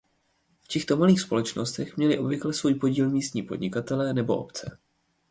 [0.63, 4.77] V těchto malých společnostech měly obvykle svůj podíl místní podnikatelé nebo obce.